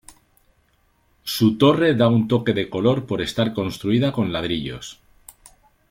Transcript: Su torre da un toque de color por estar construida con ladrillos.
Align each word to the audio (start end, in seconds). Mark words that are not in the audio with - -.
Su 1.23 1.59
torre 1.59 1.93
da 1.93 2.07
un 2.07 2.27
toque 2.27 2.53
de 2.53 2.71
color 2.71 3.05
por 3.05 3.21
estar 3.21 3.53
construida 3.53 4.11
con 4.11 4.33
ladrillos. 4.33 4.99